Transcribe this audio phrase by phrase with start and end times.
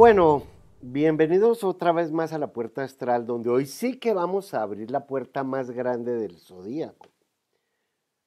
[0.00, 0.44] Bueno,
[0.80, 4.90] bienvenidos otra vez más a la puerta astral, donde hoy sí que vamos a abrir
[4.90, 7.10] la puerta más grande del zodíaco.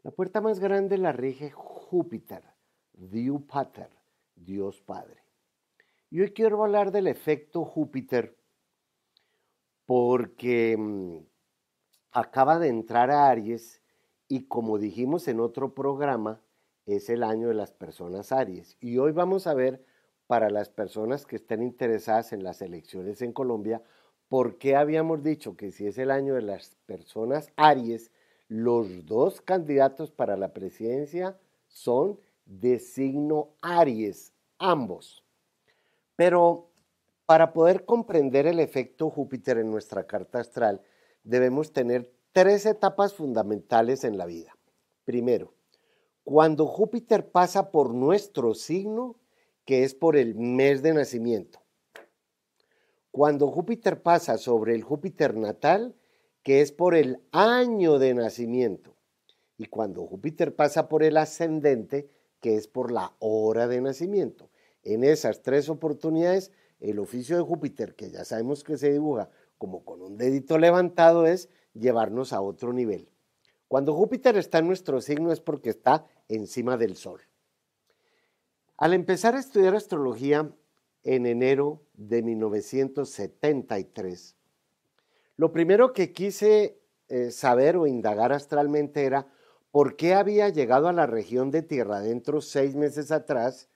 [0.04, 2.44] La puerta más grande la rige Júpiter,
[2.94, 3.89] Dios Pater,
[4.36, 5.24] Dios Padre.
[6.12, 8.38] Y hoy quiero hablar del efecto Júpiter
[9.88, 11.25] porque mm,
[12.11, 13.82] acaba de entrar a Aries
[14.28, 16.39] y como dijimos en otro programa,
[16.86, 18.78] es el año de las personas Aries.
[18.80, 19.83] Y hoy vamos a ver
[20.33, 23.83] para las personas que estén interesadas en las elecciones en Colombia,
[24.29, 28.10] por qué habíamos dicho que si es el año de las personas Aries,
[28.47, 35.23] los dos candidatos para la presidencia son de signo Aries, ambos.
[36.16, 36.72] Pero
[37.27, 40.81] para poder comprender el efecto Júpiter en nuestra carta astral,
[41.23, 44.58] debemos tener tres etapas fundamentales en la vida.
[45.05, 45.53] Primero,
[46.23, 49.19] cuando Júpiter pasa por nuestro signo,
[49.66, 51.61] que es por el mes de nacimiento.
[53.11, 55.95] Cuando Júpiter pasa sobre el Júpiter natal,
[56.42, 58.95] que es por el año de nacimiento.
[59.58, 62.09] Y cuando Júpiter pasa por el ascendente,
[62.42, 64.50] que es por la hora de nacimiento.
[64.83, 69.86] En esas tres oportunidades, el oficio de Júpiter, que ya sabemos que se dibuja como
[69.86, 73.09] con un dedito levantado, es llevarnos a otro nivel.
[73.70, 77.22] Cuando Júpiter está en nuestro signo es porque está encima del Sol.
[78.84, 80.52] Al empezar a estudiar astrología
[81.03, 84.36] en enero de 1973,
[85.38, 89.26] lo primero que quise eh, saber o indagar astralmente era
[89.72, 93.70] por qué había llegado a la región de Tierra Adentro seis meses atrás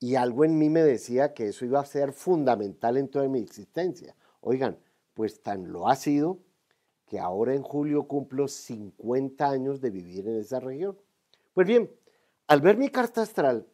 [0.00, 3.40] y algo en mí me decía que eso iba a ser fundamental en toda mi
[3.40, 4.16] existencia.
[4.40, 4.78] Oigan,
[5.12, 6.38] pues tan lo ha sido
[7.04, 10.96] que ahora en julio cumplo 50 años de vivir en esa región.
[11.52, 11.90] Pues bien,
[12.46, 13.66] al ver mi carta astral,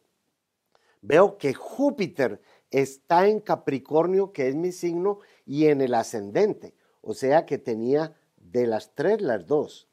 [1.07, 6.73] veo que Júpiter está en Capricornio, que es mi signo, y en el ascendente.
[7.01, 9.87] O sea que tenía de las tres las dos.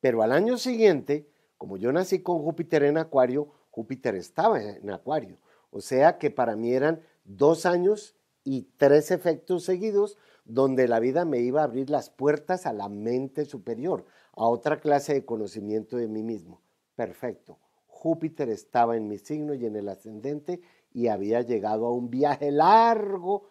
[0.00, 5.38] Pero al año siguiente, como yo nací con Júpiter en Acuario, Júpiter estaba en Acuario.
[5.70, 11.24] O sea que para mí eran dos años y tres efectos seguidos donde la vida
[11.24, 15.96] me iba a abrir las puertas a la mente superior, a otra clase de conocimiento
[15.96, 16.60] de mí mismo.
[16.96, 17.58] Perfecto.
[18.00, 22.50] Júpiter estaba en mi signo y en el ascendente y había llegado a un viaje
[22.50, 23.50] largo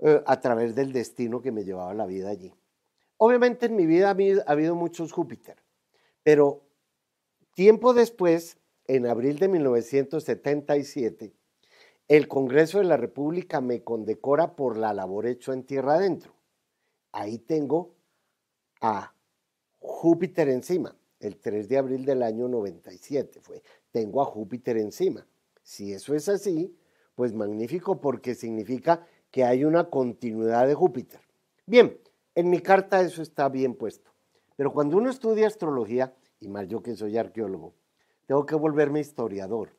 [0.00, 2.52] eh, a través del destino que me llevaba la vida allí.
[3.16, 5.56] Obviamente en mi vida ha habido muchos Júpiter,
[6.22, 6.60] pero
[7.54, 11.32] tiempo después, en abril de 1977,
[12.08, 16.34] el Congreso de la República me condecora por la labor hecha en tierra adentro.
[17.12, 17.94] Ahí tengo
[18.82, 19.14] a
[19.78, 23.62] Júpiter encima, el 3 de abril del año 97 fue.
[23.92, 25.26] Tengo a Júpiter encima.
[25.62, 26.76] Si eso es así,
[27.14, 31.20] pues magnífico porque significa que hay una continuidad de Júpiter.
[31.66, 31.98] Bien,
[32.34, 34.10] en mi carta eso está bien puesto.
[34.56, 37.74] Pero cuando uno estudia astrología, y más yo que soy arqueólogo,
[38.26, 39.70] tengo que volverme historiador.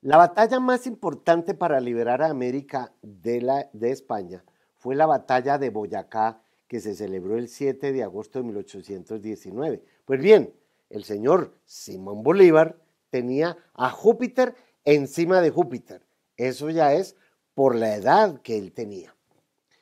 [0.00, 4.44] La batalla más importante para liberar a América de, la, de España
[4.76, 9.82] fue la batalla de Boyacá que se celebró el 7 de agosto de 1819.
[10.06, 10.54] Pues bien,
[10.88, 12.78] el señor Simón Bolívar
[13.10, 16.06] tenía a Júpiter encima de Júpiter.
[16.36, 17.16] Eso ya es
[17.54, 19.16] por la edad que él tenía.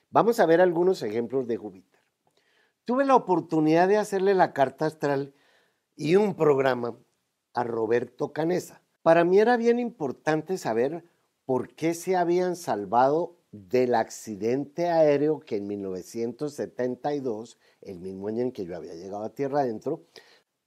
[0.09, 2.01] Vamos a ver algunos ejemplos de Júpiter.
[2.87, 5.35] Tuve la oportunidad de hacerle la carta astral
[5.95, 6.97] y un programa
[7.53, 8.81] a Roberto Canesa.
[9.03, 11.05] Para mí era bien importante saber
[11.45, 18.51] por qué se habían salvado del accidente aéreo que en 1972, el mismo año en
[18.51, 20.03] que yo había llegado a tierra adentro,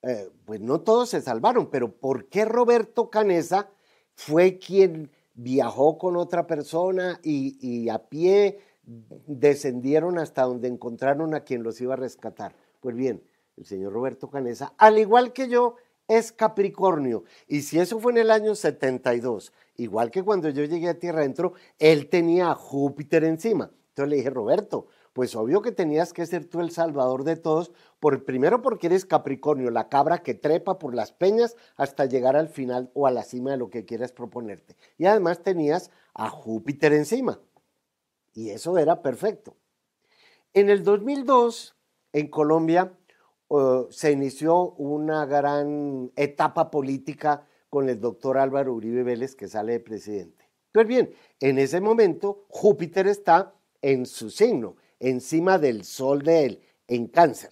[0.03, 3.69] eh, pues no todos se salvaron, pero ¿por qué Roberto Canesa
[4.15, 11.41] fue quien viajó con otra persona y, y a pie descendieron hasta donde encontraron a
[11.41, 12.55] quien los iba a rescatar?
[12.79, 13.21] Pues bien,
[13.57, 15.75] el señor Roberto Canesa, al igual que yo,
[16.07, 17.23] es Capricornio.
[17.47, 21.19] Y si eso fue en el año 72, igual que cuando yo llegué a Tierra
[21.19, 23.71] Adentro, él tenía a Júpiter encima.
[23.89, 27.71] Entonces le dije, Roberto, pues obvio que tenías que ser tú el salvador de todos,
[27.99, 32.49] por, primero porque eres Capricornio, la cabra que trepa por las peñas hasta llegar al
[32.49, 34.75] final o a la cima de lo que quieras proponerte.
[34.99, 37.39] Y además tenías a Júpiter encima.
[38.35, 39.55] Y eso era perfecto.
[40.53, 41.75] En el 2002,
[42.13, 42.93] en Colombia,
[43.89, 49.79] se inició una gran etapa política con el doctor Álvaro Uribe Vélez que sale de
[49.79, 50.49] presidente.
[50.71, 56.61] Pues bien, en ese momento Júpiter está en su signo, encima del sol de él,
[56.87, 57.51] en cáncer.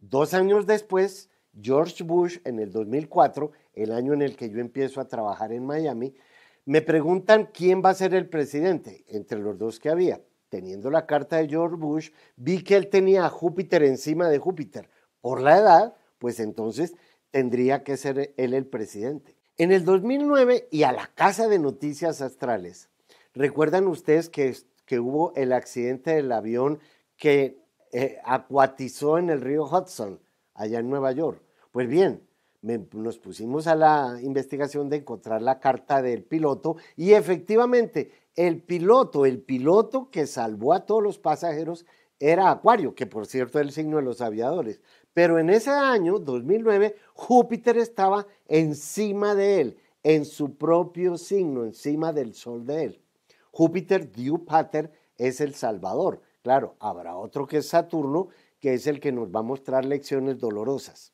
[0.00, 1.30] Dos años después,
[1.60, 5.64] George Bush, en el 2004, el año en el que yo empiezo a trabajar en
[5.64, 6.14] Miami,
[6.64, 10.20] Me preguntan quién va a ser el presidente entre los dos que había.
[10.50, 14.90] Teniendo la carta de George Bush, vi que él tenía a Júpiter encima de Júpiter.
[15.28, 16.94] Por la edad, pues entonces
[17.30, 19.36] tendría que ser él el presidente.
[19.58, 22.88] En el 2009 y a la Casa de Noticias Astrales,
[23.34, 26.78] recuerdan ustedes que, que hubo el accidente del avión
[27.18, 30.18] que eh, acuatizó en el río Hudson,
[30.54, 31.42] allá en Nueva York.
[31.72, 32.26] Pues bien,
[32.62, 39.26] nos pusimos a la investigación de encontrar la carta del piloto y efectivamente el piloto,
[39.26, 41.84] el piloto que salvó a todos los pasajeros
[42.20, 44.80] era Acuario, que por cierto es el signo de los aviadores.
[45.14, 52.12] Pero en ese año, 2009, Júpiter estaba encima de él, en su propio signo, encima
[52.12, 53.02] del sol de él.
[53.50, 56.22] Júpiter, Diu Pater, es el Salvador.
[56.42, 58.28] Claro, habrá otro que es Saturno,
[58.60, 61.12] que es el que nos va a mostrar lecciones dolorosas.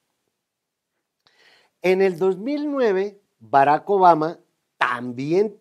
[1.82, 4.40] En el 2009, Barack Obama
[4.78, 5.58] también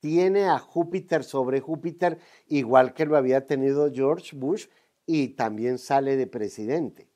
[0.00, 4.66] tiene a Júpiter sobre Júpiter, igual que lo había tenido George Bush,
[5.06, 7.08] y también sale de presidente.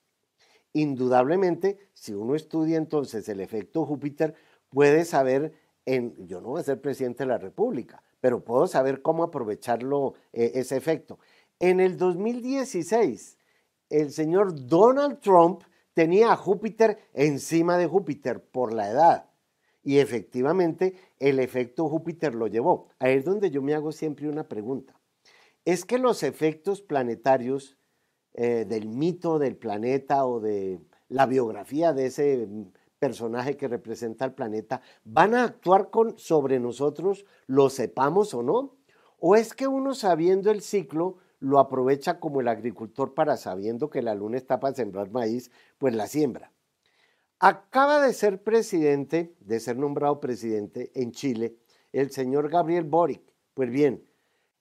[0.73, 4.35] Indudablemente, si uno estudia entonces el efecto Júpiter,
[4.69, 5.53] puede saber,
[5.85, 10.15] en, yo no voy a ser presidente de la República, pero puedo saber cómo aprovecharlo,
[10.33, 11.19] eh, ese efecto.
[11.59, 13.39] En el 2016,
[13.89, 15.63] el señor Donald Trump
[15.95, 19.31] tenía a Júpiter encima de Júpiter por la edad.
[19.83, 22.89] Y efectivamente el efecto Júpiter lo llevó.
[22.99, 24.95] Ahí es donde yo me hago siempre una pregunta.
[25.65, 27.77] Es que los efectos planetarios
[28.35, 32.49] eh, del mito del planeta o de la biografía de ese
[32.99, 38.77] personaje que representa el planeta van a actuar sobre nosotros, lo sepamos o no?
[39.19, 44.03] ¿O es que uno sabiendo el ciclo lo aprovecha como el agricultor para sabiendo que
[44.03, 46.53] la luna está para sembrar maíz, pues la siembra.
[47.39, 51.57] Acaba de ser presidente, de ser nombrado presidente en Chile,
[51.93, 53.23] el señor Gabriel Boric.
[53.55, 54.07] Pues bien,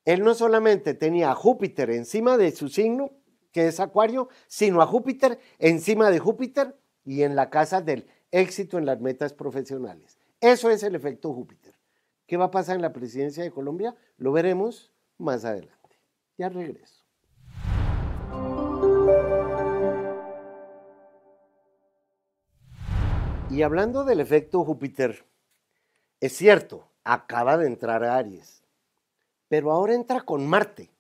[0.06, 3.12] él no solamente tenía a Júpiter encima de su signo,
[3.52, 8.78] que es Acuario, sino a Júpiter encima de Júpiter y en la casa del éxito
[8.78, 10.20] en las metas profesionales.
[10.42, 11.76] Eso es el efecto Júpiter.
[12.26, 13.96] ¿Qué va a pasar en la presidencia de Colombia?
[14.18, 16.00] Lo veremos más adelante.
[16.38, 17.04] Ya regreso.
[23.50, 25.26] Y hablando del efecto Júpiter,
[26.20, 28.64] es cierto, acaba de entrar a Aries,
[29.48, 30.92] pero ahora entra con Marte.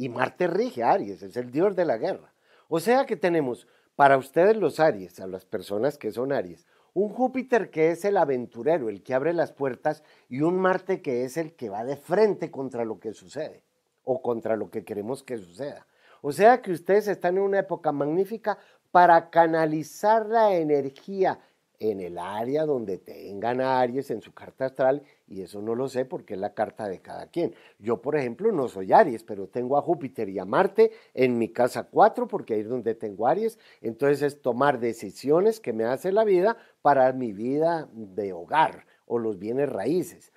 [0.00, 2.32] Y Marte rige Aries, es el dios de la guerra.
[2.68, 3.66] O sea que tenemos
[3.96, 8.16] para ustedes los Aries, a las personas que son Aries, un Júpiter que es el
[8.16, 11.98] aventurero, el que abre las puertas, y un Marte que es el que va de
[11.98, 13.62] frente contra lo que sucede
[14.02, 15.86] o contra lo que queremos que suceda.
[16.22, 18.56] O sea que ustedes están en una época magnífica
[18.90, 21.40] para canalizar la energía
[21.80, 26.04] en el área donde tengan Aries en su carta astral, y eso no lo sé
[26.04, 27.54] porque es la carta de cada quien.
[27.78, 31.48] Yo, por ejemplo, no soy Aries, pero tengo a Júpiter y a Marte en mi
[31.48, 33.58] casa 4 porque ahí es donde tengo Aries.
[33.80, 39.18] Entonces es tomar decisiones que me hace la vida para mi vida de hogar o
[39.18, 40.32] los bienes raíces.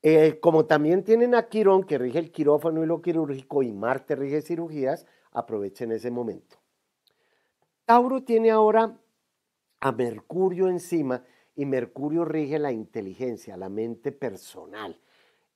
[0.00, 4.16] Eh, como también tienen a Quirón, que rige el quirófano y lo quirúrgico, y Marte
[4.16, 6.56] rige cirugías, aprovechen ese momento.
[7.84, 8.96] Tauro tiene ahora
[9.82, 11.24] a Mercurio encima
[11.56, 14.96] y Mercurio rige la inteligencia, la mente personal.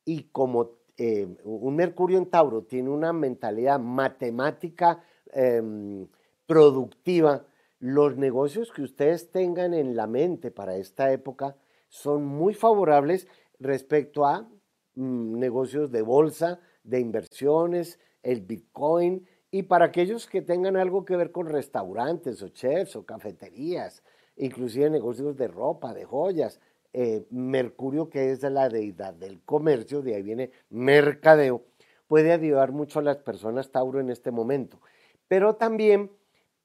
[0.05, 5.01] Y como eh, un Mercurio en Tauro tiene una mentalidad matemática
[5.33, 6.09] em,
[6.45, 7.47] productiva,
[7.79, 11.57] los negocios que ustedes tengan en la mente para esta época
[11.89, 13.29] son muy favorables
[13.61, 14.49] respecto a
[14.97, 21.17] mm, negocios de bolsa, de inversiones, el Bitcoin y para aquellos que tengan algo que
[21.17, 24.03] ver con restaurantes o chefs o cafeterías,
[24.37, 26.61] inclusive negocios de ropa, de joyas.
[26.93, 31.63] Eh, Mercurio, que es la deidad del comercio, de ahí viene mercadeo,
[32.07, 34.81] puede ayudar mucho a las personas Tauro en este momento.
[35.29, 36.11] Pero también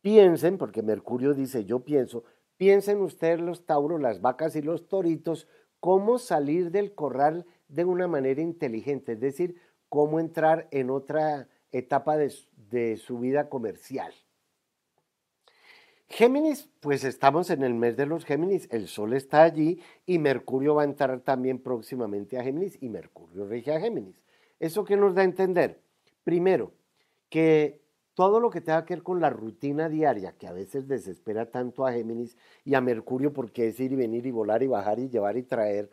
[0.01, 2.23] piensen, porque Mercurio dice yo pienso,
[2.57, 5.47] piensen ustedes los Tauros, las vacas y los toritos
[5.81, 9.55] cómo salir del corral de una manera inteligente, es decir,
[9.89, 14.13] cómo entrar en otra etapa de, su vida comercial.
[16.11, 20.75] Géminis, pues estamos en el mes de los Géminis, el Sol está allí y Mercurio
[20.75, 24.21] va a entrar también próximamente a Géminis y Mercurio rige a Géminis.
[24.59, 25.79] ¿Eso qué nos da a entender?
[26.25, 26.73] Primero,
[27.29, 27.81] que
[28.13, 31.85] todo lo que tenga que ver con la rutina diaria, que a veces desespera tanto
[31.85, 35.07] a Géminis y a Mercurio porque es ir y venir y volar y bajar y
[35.07, 35.89] llevar y traer,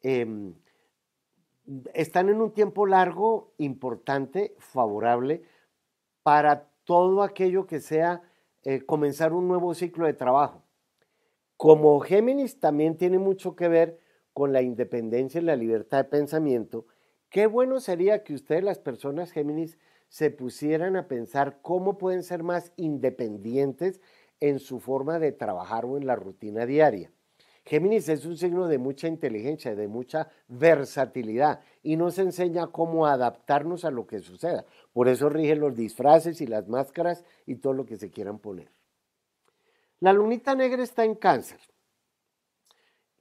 [0.00, 0.54] em,
[1.92, 5.42] están en un tiempo largo, importante, favorable
[6.22, 8.22] para todo aquello que sea
[8.70, 10.62] eh, comenzar un nuevo ciclo de trabajo.
[11.56, 13.98] Como Géminis también tiene mucho que ver
[14.34, 16.84] con la independencia y la libertad de pensamiento,
[17.30, 19.78] qué bueno sería que ustedes, las personas Géminis,
[20.10, 24.02] se pusieran a pensar cómo pueden ser más independientes
[24.38, 27.10] en su forma de trabajar o en la rutina diaria.
[27.68, 33.84] Géminis es un signo de mucha inteligencia, de mucha versatilidad y nos enseña cómo adaptarnos
[33.84, 34.64] a lo que suceda.
[34.94, 38.72] Por eso rigen los disfraces y las máscaras y todo lo que se quieran poner.
[40.00, 41.60] La lunita negra está en cáncer.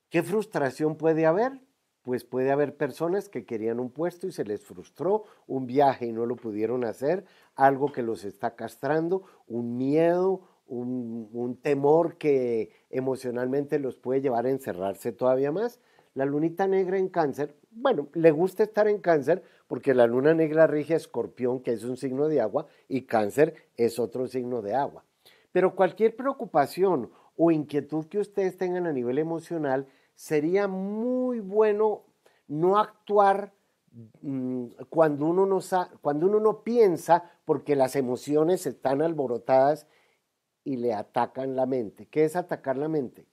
[0.09, 1.59] ¿Qué frustración puede haber?
[2.03, 6.13] Pues puede haber personas que querían un puesto y se les frustró, un viaje y
[6.13, 13.79] no lo pudieron hacer, algo que los está castrando, un miedo, un, temor que emocionalmente
[13.79, 15.79] los puede llevar a encerrarse todavía más.
[16.13, 20.65] La lunita negra en cáncer, bueno, le gusta estar en cáncer porque la luna negra
[20.67, 24.73] rige a escorpión, que es un signo de agua, y cáncer es otro signo de
[24.73, 25.03] agua.
[25.51, 32.03] Pero cualquier preocupación o inquietud que ustedes tengan a nivel emocional, sería muy bueno
[32.47, 33.53] no actuar
[34.21, 35.59] mm, cuando uno no,
[36.01, 39.87] cuando uno no piensa porque las emociones están alborotadas
[40.67, 42.07] y le atacan la mente.
[42.07, 43.25] ¿Qué es atacar la mente?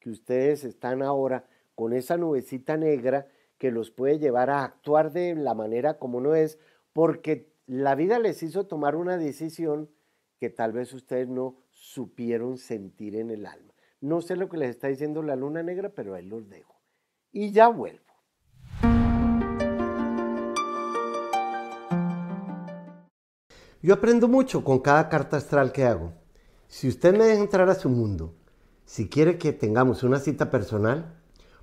[0.00, 3.28] Que ustedes están ahora con esa nubecita negra
[3.58, 6.58] que los puede llevar a actuar de la manera como no es,
[6.92, 9.88] porque la vida les hizo tomar una decisión
[10.40, 13.72] que tal vez ustedes no supieron sentir en el alma.
[14.00, 16.74] No sé lo que les está diciendo la luna negra, pero ahí los dejo.
[17.30, 18.02] Y ya vuelvo.
[23.80, 26.23] Yo aprendo mucho con cada carta astral que hago.
[26.74, 28.34] Si usted me deja entrar a su mundo,
[28.84, 31.14] si quiere que tengamos una cita personal,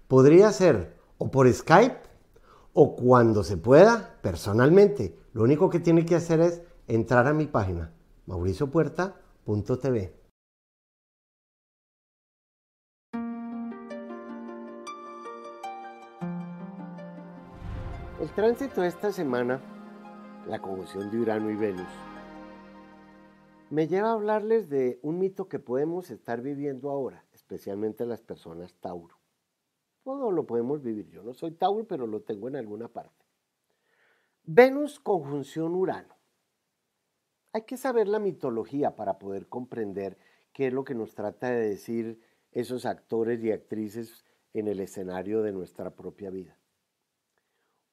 [0.08, 2.00] podría ser o por Skype
[2.72, 5.20] o cuando se pueda, personalmente.
[5.34, 7.91] Lo único que tiene que hacer es entrar a mi página,
[8.25, 10.15] mauriciopuerta.tv.
[18.22, 19.60] El tránsito de esta semana,
[20.48, 21.89] la conjunción de Urano y Venus,
[23.71, 28.73] me lleva a hablarles de un mito que podemos estar viviendo ahora, especialmente las personas
[28.75, 29.17] Tauro.
[30.03, 31.07] Todo lo podemos vivir.
[31.07, 33.25] Yo no soy Tauro, pero lo tengo en alguna parte.
[34.43, 36.17] Venus conjunción Urano.
[37.53, 40.17] Hay que saber la mitología para poder comprender
[40.51, 42.19] qué es lo que nos trata de decir
[42.51, 46.57] esos actores y actrices en el escenario de nuestra propia vida.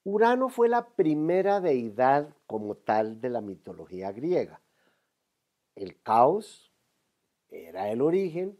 [0.02, 4.60] Urano fue la primera deidad como tal de la mitología griega
[5.78, 6.72] el caos
[7.50, 8.58] era el origen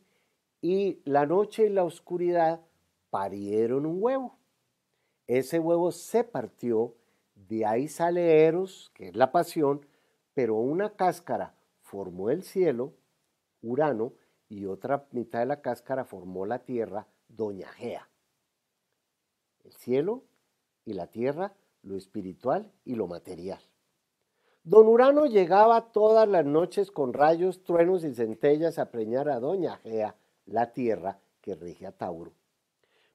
[0.60, 2.60] y la noche y la oscuridad
[3.10, 4.38] parieron un huevo.
[5.26, 6.94] Ese huevo se partió,
[7.34, 9.84] de ahí sale Eros, que es la pasión,
[10.32, 12.94] pero una cáscara formó el cielo,
[13.62, 14.12] Urano,
[14.48, 18.08] y otra mitad de la cáscara formó la tierra, Doña Gea.
[19.64, 20.24] El cielo
[20.84, 23.60] y la tierra, lo espiritual y lo material.
[24.68, 29.78] Don Urano llegaba todas las noches con rayos, truenos y centellas a preñar a Doña
[29.78, 32.34] Gea, la tierra que rige a Tauro.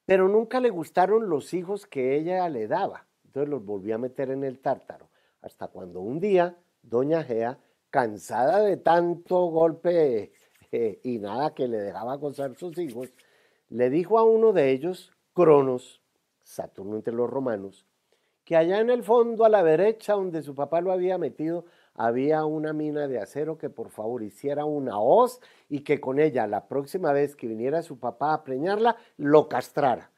[0.04, 4.32] Pero nunca le gustaron los hijos que ella le daba, entonces los volvió a meter
[4.32, 5.10] en el tártaro,
[5.44, 7.60] hasta cuando un día Doña Gea,
[7.92, 10.32] cansada de tanto golpe
[10.72, 13.14] eh, y nada que le dejaba gozar sus hijos,
[13.70, 16.02] le dijo a uno de ellos, Cronos,
[16.42, 17.86] Saturno entre los romanos,
[18.44, 22.44] que allá en el fondo a la derecha donde su papá lo había metido había
[22.46, 26.68] una mina de acero que por favor hiciera una hoz y que con ella la
[26.68, 30.12] próxima vez que viniera su papá a preñarla lo castrara.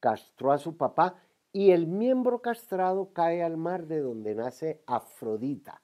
[0.00, 1.16] Castró a su papá
[1.52, 5.82] y el miembro castrado cae al mar de donde nace Afrodita.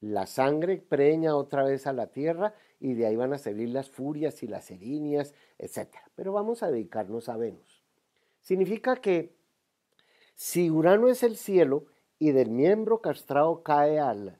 [0.00, 3.90] La sangre preña otra vez a la tierra y de ahí van a salir las
[3.90, 5.88] furias y las erinias, etc.
[6.14, 7.84] Pero vamos a dedicarnos a Venus.
[8.40, 9.39] Significa que
[10.40, 11.84] si Urano es el cielo
[12.18, 14.38] y del miembro castrado cae al,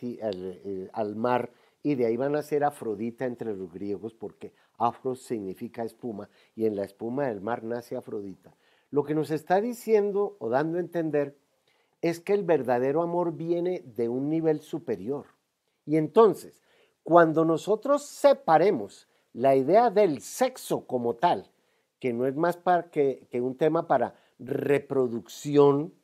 [0.00, 1.50] eh, al, mar
[1.82, 6.66] y de ahí van a ser Afrodita entre los griegos porque afro significa espuma y
[6.66, 8.54] en la espuma del mar nace Afrodita.
[8.92, 11.36] Lo que nos está diciendo o dando a entender
[12.00, 15.26] es que el verdadero amor viene de un nivel superior.
[15.84, 16.62] Y entonces,
[17.02, 21.50] cuando nosotros separemos la idea del sexo como tal,
[21.98, 22.56] que no es más
[22.92, 25.94] que, que un tema para reproducción,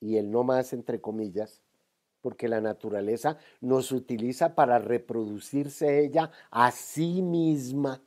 [0.00, 1.62] y el no más entre comillas,
[2.20, 8.02] porque la naturaleza nos utiliza para reproducirse ella a sí misma.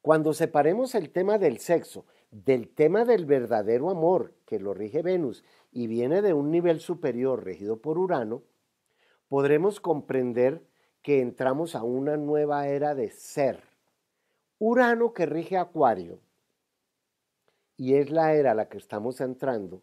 [0.00, 5.44] Cuando separemos el tema del sexo del tema del verdadero amor que lo rige Venus
[5.70, 8.42] y viene de un nivel superior regido por Urano,
[9.28, 10.66] podremos comprender
[11.00, 13.62] que entramos a una nueva era de ser.
[14.58, 16.18] Urano que rige Acuario
[17.76, 19.82] y es la era a la que estamos entrando,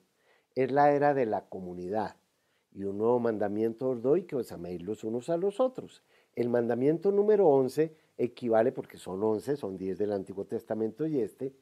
[0.55, 2.15] es la era de la comunidad.
[2.71, 6.03] Y un nuevo mandamiento os doy que os améis los unos a los otros.
[6.33, 11.53] El mandamiento número 11 equivale, porque son 11, son 10 del Antiguo Testamento y este,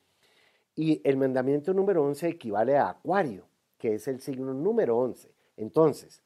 [0.76, 5.34] y el mandamiento número 11 equivale a Acuario, que es el signo número 11.
[5.58, 6.24] Entonces,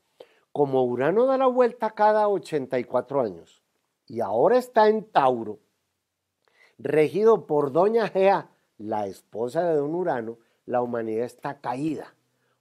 [0.52, 3.64] como Urano da la vuelta cada 84 años
[4.06, 5.60] y ahora está en Tauro,
[6.78, 8.53] regido por Doña Gea,
[8.84, 12.16] la esposa de don Urano, la humanidad está caída,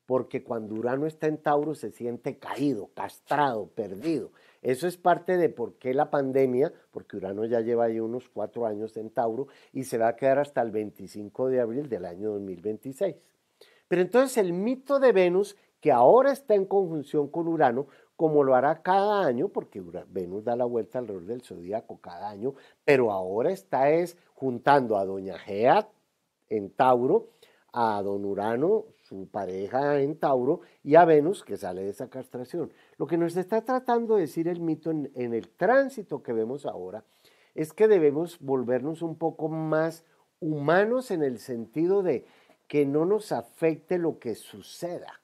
[0.07, 4.31] porque cuando Urano está en Tauro se siente caído, castrado, perdido.
[4.63, 8.67] Eso es parte de por qué la pandemia, porque Urano ya lleva ahí unos cuatro
[8.67, 12.31] años en Tauro y se va a quedar hasta el 25 de abril del año
[12.31, 13.17] 2026.
[13.89, 18.55] Pero entonces el mito de Venus, que ahora está en conjunción con Urano, como lo
[18.55, 23.51] hará cada año, porque Venus da la vuelta alrededor del zodíaco cada año, pero ahora
[23.51, 25.89] está es juntando a Doña Gea
[26.57, 27.31] en Tauro,
[27.73, 32.73] a Don Urano, su pareja en Tauro, y a Venus, que sale de esa castración.
[32.99, 37.05] Lo que nos está tratando de decir el mito en, el tránsito que vemos ahora
[37.55, 40.05] es que debemos volvernos un poco más
[40.41, 42.27] humanos en el sentido de
[42.67, 45.23] que no nos afecte lo que suceda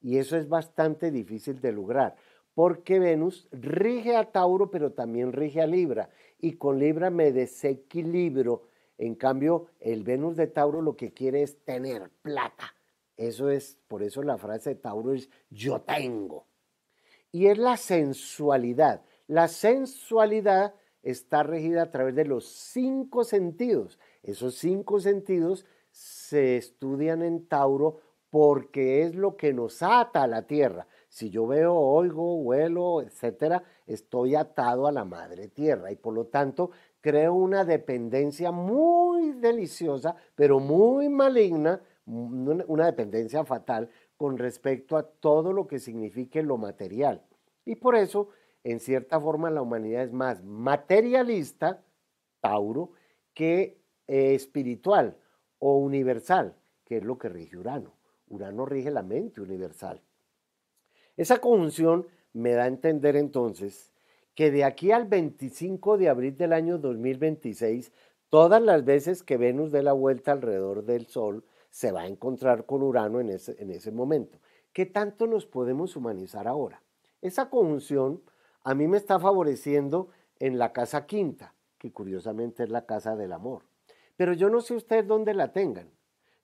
[0.00, 2.16] y eso es bastante difícil de lograr,
[2.54, 8.69] porque Venus rige a Tauro, pero también rige a Libra, y con Libra me desequilibro.
[9.00, 12.74] En cambio, el Venus de Tauro lo que quiere es tener plata.
[13.16, 16.44] Eso es, por eso la frase de Tauro es yo tengo.
[17.32, 19.00] Y es la sensualidad.
[19.26, 23.98] La sensualidad está regida a través de los cinco sentidos.
[24.22, 30.42] Esos cinco sentidos se estudian en Tauro porque es lo que nos ata a la
[30.42, 30.86] tierra.
[31.08, 36.26] Si yo veo, oigo, huelo, etcétera, estoy atado a la madre tierra y por lo
[36.26, 36.70] tanto
[37.00, 45.52] creo una dependencia muy deliciosa, pero muy maligna, una dependencia fatal con respecto a todo
[45.52, 47.22] lo que signifique lo material.
[47.64, 48.28] Y por eso,
[48.64, 51.82] en cierta forma, la humanidad es más materialista,
[52.40, 52.92] Tauro,
[53.34, 55.16] que eh, espiritual
[55.58, 57.94] o universal, que es lo que rige Urano.
[58.28, 60.02] Urano rige la mente universal.
[61.16, 63.89] Esa conjunción me da a entender entonces
[64.34, 67.92] que de aquí al 25 de abril del año 2026,
[68.28, 72.66] todas las veces que Venus dé la vuelta alrededor del Sol, se va a encontrar
[72.66, 74.38] con Urano en ese, en ese momento.
[74.72, 76.82] ¿Qué tanto nos podemos humanizar ahora?
[77.22, 78.22] Esa conjunción
[78.62, 83.32] a mí me está favoreciendo en la casa quinta, que curiosamente es la casa del
[83.32, 83.62] amor.
[84.16, 85.90] Pero yo no sé ustedes dónde la tengan.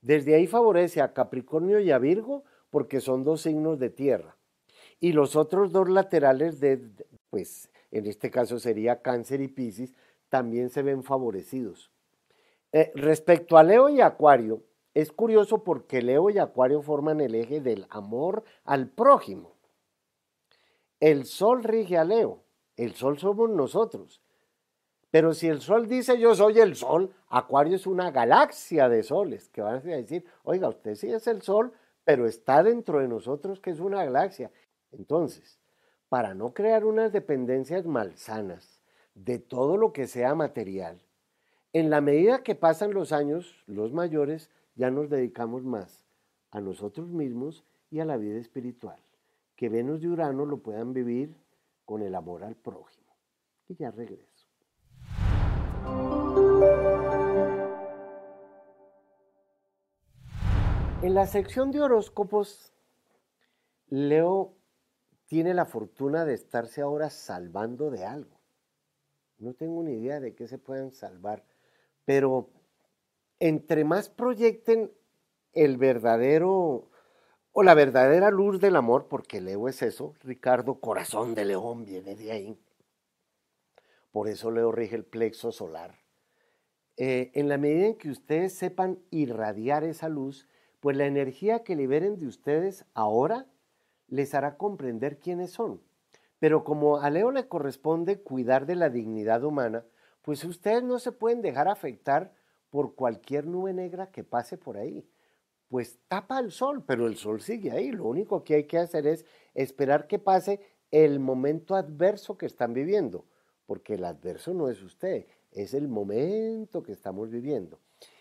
[0.01, 4.37] Desde ahí favorece a Capricornio y a Virgo porque son dos signos de tierra.
[5.01, 6.91] Y los otros dos laterales de,
[7.31, 9.95] pues en este caso sería Cáncer y Piscis,
[10.29, 11.91] también se ven favorecidos.
[12.73, 14.63] Eh, respecto a Leo y Acuario,
[14.95, 19.57] es curioso porque Leo y Acuario forman el eje del amor al prójimo.
[21.01, 22.43] El Sol rige a Leo,
[22.77, 24.23] el Sol somos nosotros,
[25.11, 29.49] pero si el Sol dice yo soy el Sol, Acuario es una galaxia de soles
[29.49, 31.73] que van a decir, oiga, usted sí es el Sol,
[32.05, 34.51] pero está dentro de nosotros que es una galaxia.
[34.93, 35.59] Entonces,
[36.09, 38.81] para no crear unas dependencias malsanas
[39.15, 41.01] de todo lo que sea material,
[41.73, 46.07] en la medida que pasan los años, los mayores ya nos dedicamos más
[46.51, 48.99] a nosotros mismos y a la vida espiritual.
[49.57, 51.35] Que Venus y Urano lo puedan vivir
[51.85, 53.13] con el amor al prójimo.
[53.69, 54.47] Y ya regreso.
[61.03, 62.73] En la sección de horóscopos,
[63.89, 64.55] Leo
[65.27, 68.41] tiene la fortuna de estarse ahora salvando de algo.
[69.39, 71.45] No tengo ni idea de qué se pueden salvar,
[72.05, 72.49] pero
[73.39, 74.93] entre más proyecten
[75.53, 76.89] el verdadero
[77.53, 82.15] o la verdadera luz del amor, porque Leo es eso, Ricardo, corazón de león, viene
[82.15, 82.59] de ahí.
[84.13, 85.99] Por eso Leo rige el plexo solar.
[86.97, 90.49] Eh, en la medida en que ustedes sepan irradiar esa luz,
[90.81, 93.47] pues la energía que liberen de ustedes ahora
[94.09, 95.81] les hará comprender quiénes son.
[96.39, 99.85] Pero como a Leo le corresponde cuidar de la dignidad humana,
[100.23, 102.33] pues ustedes no se pueden dejar afectar
[102.71, 105.09] por cualquier nube negra que pase por ahí.
[105.69, 107.91] Pues tapa el sol, pero el sol sigue ahí.
[107.91, 112.73] Lo único que hay que hacer es esperar que pase el momento adverso que están
[112.73, 113.25] viviendo,
[113.67, 117.81] porque el adverso no es usted, es el momento que estamos viviendo.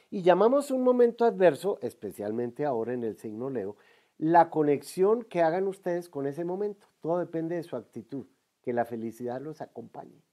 [0.09, 3.75] Y llamamos un momento adverso, especialmente ahora en el signo Leo,
[4.17, 6.87] la conexión que hagan ustedes con ese momento.
[7.01, 8.27] Todo depende de su actitud,
[8.61, 10.23] que la felicidad los acompañe.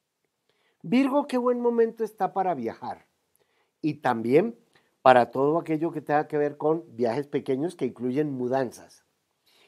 [0.82, 3.06] Virgo, qué buen momento está para viajar.
[3.80, 4.56] Y también
[5.02, 9.04] para todo aquello que tenga que ver con viajes pequeños que incluyen mudanzas.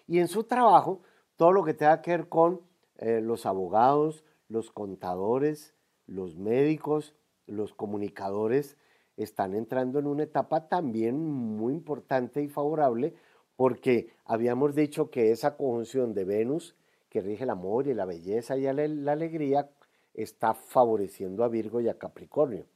[0.06, 1.02] Y en su trabajo,
[1.36, 2.60] todo lo que tenga que ver con
[2.98, 5.74] eh, los abogados, los contadores,
[6.06, 7.14] los médicos,
[7.46, 8.76] los comunicadores,
[9.16, 13.14] están entrando en una etapa también muy importante y favorable
[13.56, 16.74] porque habíamos dicho que esa conjunción de Venus,
[17.08, 19.70] que rige el amor y la belleza y la alegría,
[20.14, 22.66] está favoreciendo a Virgo y a Capricornio.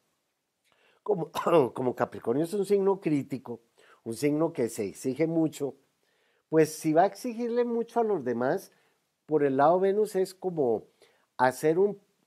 [1.02, 3.60] Como, Capricornio es un signo crítico,
[4.04, 5.74] un signo que se exige mucho,
[6.48, 8.72] pues si va a exigirle mucho a los demás,
[9.26, 10.84] por el lado Venus es como
[11.36, 11.76] hacer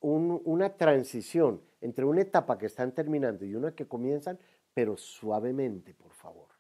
[0.01, 4.39] una transición entre una etapa que están terminando y una que comienzan,
[4.73, 6.50] pero suavemente, por favor.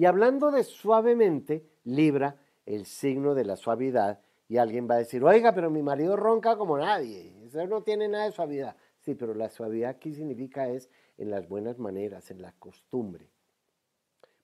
[0.00, 5.22] Y hablando de suavemente, Libra, el signo de la suavidad, y alguien va a decir,
[5.22, 8.76] oiga, pero mi marido ronca como nadie, eso no tiene nada de suavidad.
[9.00, 13.28] Sí, pero la suavidad aquí significa es en las buenas maneras, en la costumbre.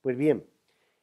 [0.03, 0.45] Pues bien,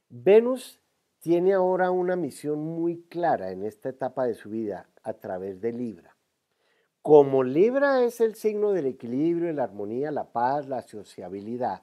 [0.10, 0.80] Venus
[1.20, 5.74] tiene ahora una misión muy clara en esta etapa de su vida a través de
[5.74, 6.16] Libra.
[7.02, 11.82] Como Libra es el signo del equilibrio, la armonía, la paz, la sociabilidad,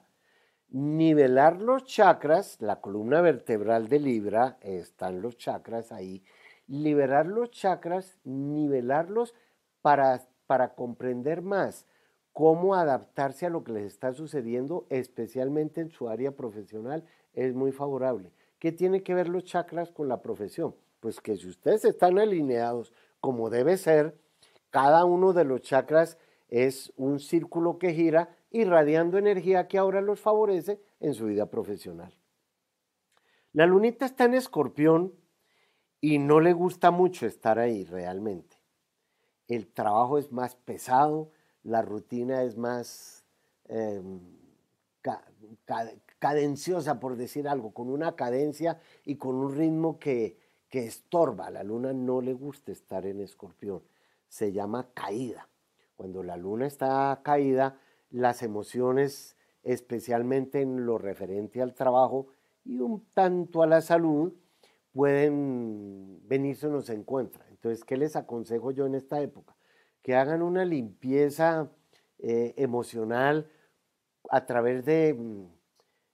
[0.71, 6.23] nivelar los chakras, la columna vertebral de Libra, están los chakras ahí,
[6.67, 9.35] liberar los chakras, nivelarlos
[9.81, 11.85] para, para comprender más
[12.31, 17.03] cómo adaptarse a lo que les está sucediendo, especialmente en su área profesional,
[17.33, 18.31] es muy favorable.
[18.57, 20.75] ¿Qué tiene que ver los chakras con la profesión?
[21.01, 24.15] Pues que si ustedes están alineados como debe ser,
[24.69, 30.19] cada uno de los chakras es un círculo que gira irradiando energía que ahora los
[30.19, 32.13] favorece en su vida profesional.
[33.53, 35.13] La lunita está en escorpión
[35.99, 38.57] y no le gusta mucho estar ahí realmente.
[39.47, 41.31] El trabajo es más pesado,
[41.63, 43.25] la rutina es más
[43.65, 44.19] em,
[46.19, 50.37] cadenciosa, por decir algo, con una cadencia y con un ritmo que,
[50.69, 51.49] que estorba.
[51.49, 53.83] La luna no le gusta estar en escorpión.
[54.27, 55.49] Se llama caída.
[55.95, 57.77] Cuando la luna está caída,
[58.11, 62.27] las emociones, especialmente en lo referente al trabajo
[62.63, 64.33] y un tanto a la salud,
[64.93, 67.45] pueden venirse nos encuentra.
[67.49, 69.55] Entonces, ¿qué les aconsejo yo en esta época?
[70.01, 71.71] Que hagan una limpieza
[72.19, 73.49] eh, emocional
[74.29, 75.45] a través de, mm,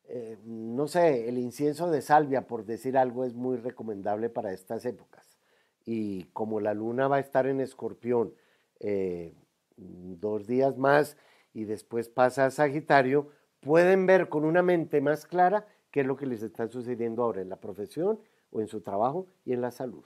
[0.10, 4.86] eh, no sé, el incienso de salvia, por decir algo, es muy recomendable para estas
[4.86, 5.38] épocas.
[5.86, 8.34] Y como la luna va a estar en escorpión
[8.80, 9.34] eh,
[9.78, 11.18] dos días más
[11.58, 16.16] y después pasa a Sagitario, pueden ver con una mente más clara qué es lo
[16.16, 18.20] que les está sucediendo ahora en la profesión
[18.52, 20.06] o en su trabajo y en la salud.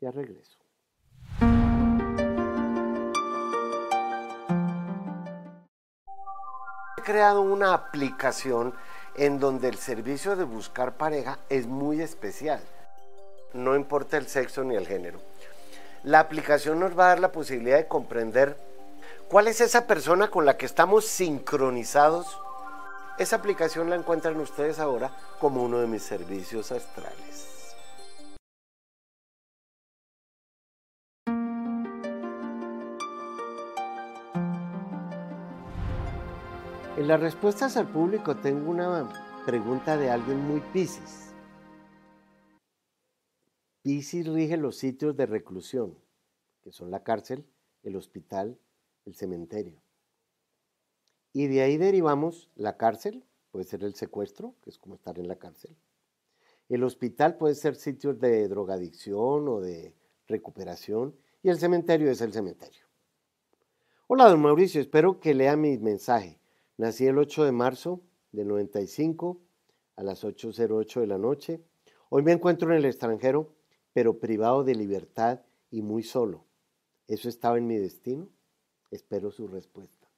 [0.00, 0.60] Ya regreso.
[6.98, 8.72] He creado una aplicación
[9.16, 12.60] en donde el servicio de buscar pareja es muy especial.
[13.54, 15.18] No importa el sexo ni el género.
[16.04, 18.69] La aplicación nos va a dar la posibilidad de comprender
[19.30, 22.40] ¿Cuál es esa persona con la que estamos sincronizados?
[23.16, 27.76] Esa aplicación la encuentran ustedes ahora como uno de mis servicios astrales.
[36.96, 39.08] En las respuestas al público tengo una
[39.46, 41.32] pregunta de alguien muy Piscis.
[43.82, 45.96] Piscis rige los sitios de reclusión,
[46.62, 47.46] que son la cárcel,
[47.84, 48.58] el hospital,
[49.06, 49.80] el cementerio.
[51.32, 55.28] Y de ahí derivamos la cárcel, puede ser el secuestro, que es como estar en
[55.28, 55.76] la cárcel.
[56.68, 59.92] El hospital puede ser sitios de drogadicción o de
[60.28, 61.14] recuperación.
[61.42, 62.84] Y el cementerio es el cementerio.
[64.06, 66.38] Hola, don Mauricio, espero que lea mi mensaje.
[66.76, 68.00] Nací el 8 de marzo
[68.32, 69.40] de 95
[69.96, 71.60] a las 8.08 de la noche.
[72.08, 73.52] Hoy me encuentro en el extranjero,
[73.92, 76.44] pero privado de libertad y muy solo.
[77.08, 78.28] ¿Eso estaba en mi destino?
[78.90, 80.08] Espero su respuesta.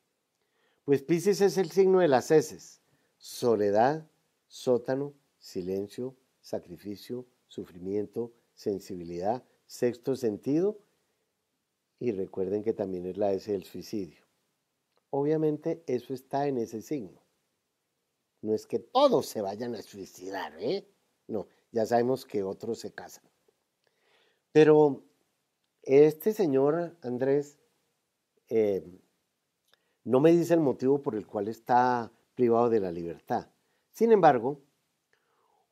[0.84, 2.80] Pues Pisces es el signo de las heces,
[3.16, 4.08] soledad,
[4.48, 10.78] sótano, silencio, sacrificio, sufrimiento, sensibilidad, sexto sentido
[11.98, 14.24] y recuerden que también es la S del suicidio.
[15.10, 17.22] Obviamente eso está en ese signo.
[18.40, 20.88] No es que todos se vayan a suicidar, ¿eh?
[21.28, 23.24] No, ya sabemos que otros se casan.
[24.50, 25.04] Pero
[25.82, 27.58] este señor Andrés
[28.54, 28.84] eh,
[30.04, 33.48] no me dice el motivo por el cual está privado de la libertad.
[33.92, 34.60] Sin embargo,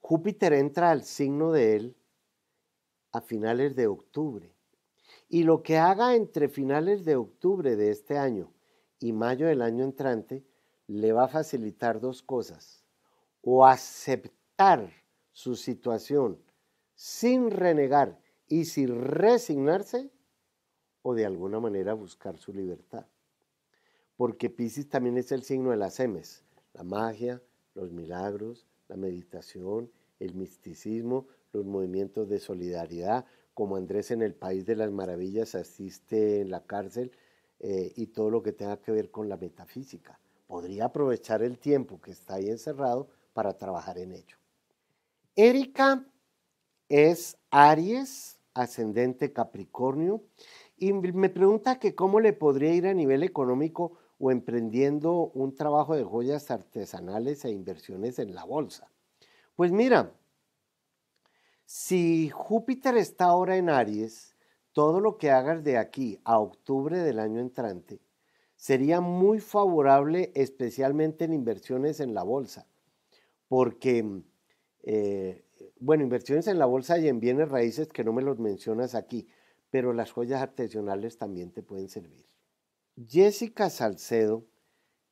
[0.01, 1.97] Júpiter entra al signo de él
[3.12, 4.57] a finales de octubre.
[5.29, 8.51] Y lo que haga entre finales de octubre de este año
[8.99, 10.43] y mayo del año entrante
[10.87, 12.83] le va a facilitar dos cosas.
[13.43, 14.90] O aceptar
[15.33, 16.43] su situación
[16.95, 20.11] sin renegar y sin resignarse,
[21.03, 23.07] o de alguna manera buscar su libertad.
[24.17, 27.43] Porque Pisces también es el signo de las semes, la magia,
[27.75, 34.67] los milagros, la meditación, el misticismo, los movimientos de solidaridad, como Andrés en el País
[34.67, 37.13] de las Maravillas asiste en la cárcel
[37.59, 40.19] eh, y todo lo que tenga que ver con la metafísica.
[40.47, 44.37] Podría aprovechar el tiempo que está ahí encerrado para trabajar en ello.
[45.37, 46.05] Erika
[46.89, 50.23] es Aries, ascendente Capricornio,
[50.81, 55.95] y me pregunta que cómo le podría ir a nivel económico o emprendiendo un trabajo
[55.95, 58.90] de joyas artesanales e inversiones en la bolsa.
[59.57, 60.14] Pues mira,
[61.66, 64.35] si Júpiter está ahora en Aries,
[64.73, 68.01] todo lo que hagas de aquí a octubre del año entrante
[68.57, 72.66] sería muy favorable, especialmente en inversiones en la bolsa,
[73.49, 74.23] porque,
[74.83, 75.45] eh,
[75.79, 79.29] bueno, inversiones en la bolsa y en bienes raíces que no me los mencionas aquí,
[79.71, 82.27] pero las joyas artesanales también te pueden servir.
[83.09, 84.45] Jessica Salcedo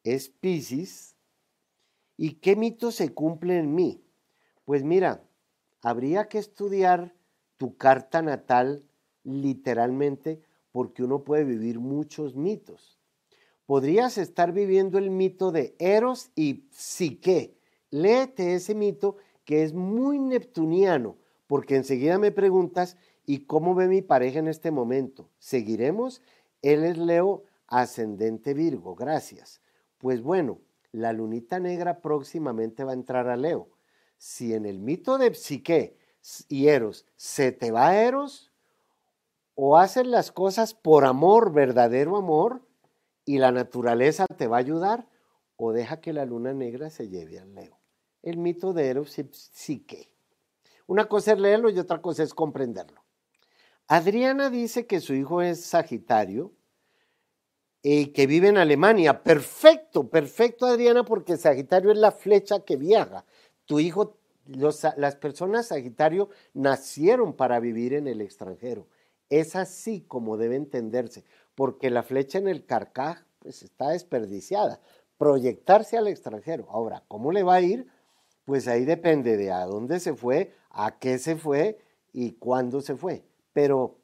[0.05, 1.17] es Pisces.
[2.17, 4.05] ¿Y qué mito se cumple en mí?
[4.65, 5.25] Pues mira,
[5.83, 7.15] habría que estudiar
[7.57, 8.85] tu carta natal
[9.23, 10.43] literalmente
[10.73, 12.99] porque uno puede vivir muchos mitos.
[13.67, 17.59] Podrías estar viviendo el mito de Eros y Psique.
[17.91, 21.17] Léete ese mito que es muy neptuniano,
[21.47, 22.97] porque enseguida me preguntas,
[23.29, 25.29] ¿y cómo ve mi pareja en este momento?
[25.39, 26.23] ¿Seguiremos?
[26.63, 29.61] Él es Leo ascendente Virgo, gracias.
[29.99, 30.61] Pues bueno,
[30.93, 33.69] la lunita negra próximamente va a entrar a Leo.
[34.17, 35.99] Si en el mito de Psique
[36.49, 38.51] y Eros se te va Eros,
[39.55, 42.63] o haces las cosas por amor, verdadero amor,
[43.27, 45.07] y la naturaleza te va a ayudar,
[45.57, 47.79] o deja que la luna negra se lleve al Leo.
[48.23, 50.11] El mito de Eros y Psique.
[50.87, 53.03] Una cosa es leerlo y otra cosa es comprenderlo.
[53.91, 56.53] Adriana dice que su hijo es Sagitario
[57.83, 59.23] y que vive en Alemania.
[59.23, 63.25] Perfecto, perfecto, Adriana, porque Sagitario es la flecha que viaja.
[63.65, 68.89] Tu hijo, las personas Sagitario nacieron para vivir en el extranjero.
[69.31, 71.25] Es así como debe entenderse,
[71.55, 74.83] porque la flecha en el carcaj pues, está desperdiciada.
[75.17, 76.69] Proyectarse al extranjero.
[76.71, 77.87] Ahora, ¿cómo le va a ir?
[78.45, 81.79] Pues ahí depende de a dónde se fue, a qué se fue
[82.13, 83.28] y cuándo se fue.
[83.59, 83.99] Pero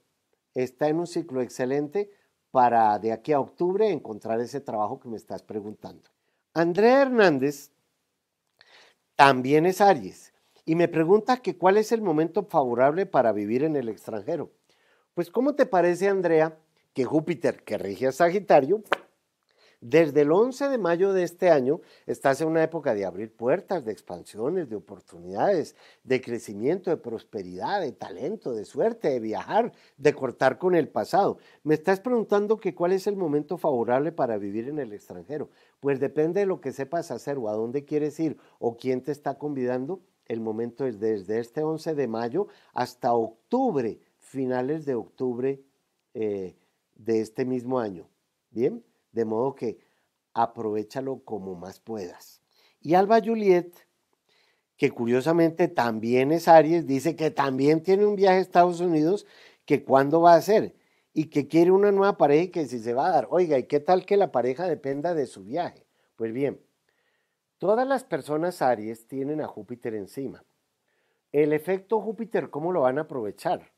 [0.53, 2.11] está en un ciclo excelente
[2.51, 6.11] para de aquí a octubre encontrar ese trabajo que me estás preguntando.
[6.55, 7.71] Andrea Hernández
[9.15, 13.77] también es Aries y me pregunta que cuál es el momento favorable para vivir en
[13.77, 14.51] el extranjero.
[15.15, 16.59] Pues ¿cómo te parece, Andrea,
[16.93, 18.83] que Júpiter, que rige a Sagitario,
[19.85, 23.85] desde el 11 de mayo de este año estás en una época de abrir puertas,
[23.85, 30.15] de expansiones, de oportunidades, de crecimiento, de prosperidad, de talento, de suerte, de viajar, de
[30.15, 31.37] cortar con el pasado.
[31.65, 35.51] Me estás preguntando que cuál es el momento favorable para vivir en el extranjero.
[35.81, 39.13] Pues depende de lo que sepas hacer o a dónde quieres ir o quién te
[39.13, 40.01] está convidando.
[40.25, 45.61] El momento es desde este 11 de mayo hasta octubre, finales de octubre
[46.15, 46.57] eh,
[46.95, 48.09] de este mismo año.
[48.51, 48.83] Bien.
[49.15, 49.79] De modo que
[50.35, 52.43] aprovechalo como más puedas.
[52.81, 53.73] Y Alba Juliet,
[54.77, 59.25] que curiosamente también es Aries, dice que también tiene un viaje a Estados Unidos,
[59.65, 60.75] que cuándo va a ser
[61.13, 63.29] y que quiere una nueva pareja y que si se va a dar.
[63.31, 65.87] Oiga, ¿y qué tal que la pareja dependa de su viaje?
[66.17, 66.61] Pues bien,
[67.59, 70.45] todas las personas Aries tienen a Júpiter encima.
[71.31, 73.73] El efecto Júpiter, ¿cómo lo van a aprovechar?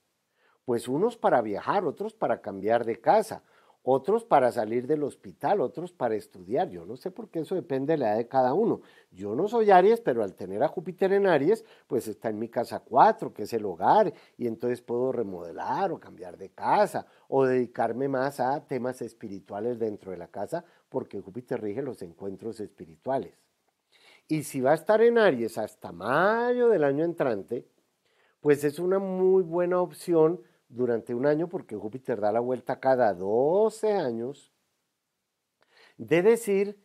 [0.65, 3.45] Pues unos para viajar, otros para cambiar de casa,
[3.89, 6.69] otros para salir del hospital, otros para estudiar.
[6.71, 8.81] Yo no sé por qué eso depende de la edad de cada uno.
[9.13, 12.49] Yo no soy Aries, pero al tener a Júpiter en Aries, pues está en mi
[12.49, 17.47] casa 4, que es el hogar, y entonces puedo remodelar o cambiar de casa o
[17.47, 23.39] dedicarme más a temas espirituales dentro de la casa, porque Júpiter rige los encuentros espirituales.
[24.27, 27.69] Y si va a estar en Aries hasta mayo del año entrante,
[28.41, 33.15] pues es una muy buena opción durante un año, porque Júpiter da la vuelta cada
[33.15, 34.53] 12 años,
[35.97, 36.79] de decir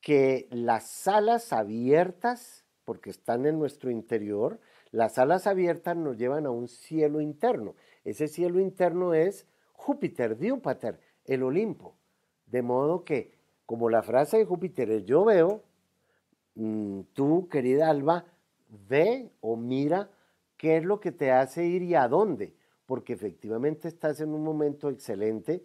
[0.00, 6.50] que las alas abiertas, porque están en nuestro interior, las alas abiertas nos llevan a
[6.50, 7.76] un cielo interno.
[8.04, 11.96] Ese cielo interno es Júpiter, Júpiter, el Olimpo.
[12.46, 15.62] De modo que, como la frase de Júpiter es yo veo,
[16.56, 18.24] mm, tú, querida Alba,
[18.88, 20.10] ve o mira
[20.56, 22.54] qué es lo que te hace ir y a dónde
[22.90, 25.64] porque efectivamente estás en un momento excelente,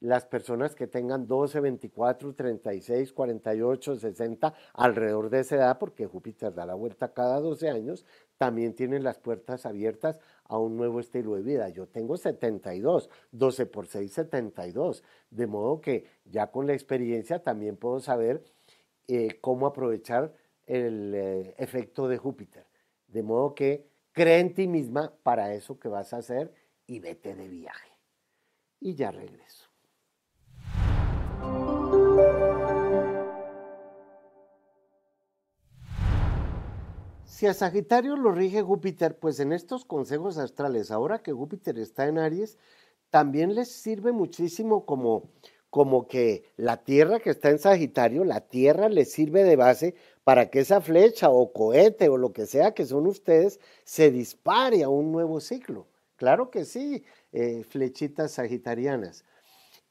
[0.00, 6.54] las personas que tengan 12, 24, 36, 48, 60, alrededor de esa edad, porque Júpiter
[6.54, 8.06] da la vuelta cada 12 años,
[8.38, 11.68] también tienen las puertas abiertas a un nuevo estilo de vida.
[11.68, 17.76] Yo tengo 72, 12 por 6, 72, de modo que ya con la experiencia también
[17.76, 18.42] puedo saber
[19.08, 20.32] eh, cómo aprovechar
[20.64, 22.64] el eh, efecto de Júpiter.
[23.08, 26.61] De modo que cree en ti misma para eso que vas a hacer
[26.92, 27.90] y vete de viaje.
[28.78, 29.70] Y ya regreso.
[37.24, 42.06] Si a Sagitario lo rige Júpiter, pues en estos consejos astrales, ahora que Júpiter está
[42.06, 42.58] en Aries,
[43.08, 45.30] también les sirve muchísimo como,
[45.70, 50.50] como que la Tierra que está en Sagitario, la Tierra les sirve de base para
[50.50, 54.90] que esa flecha o cohete o lo que sea que son ustedes se dispare a
[54.90, 55.86] un nuevo ciclo.
[56.22, 59.24] Claro que sí, eh, flechitas sagitarianas.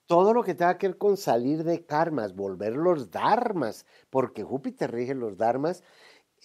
[0.05, 4.93] Todo lo que tenga que ver con salir de karmas, volver los dharmas, porque Júpiter
[4.93, 5.83] rige los dharmas,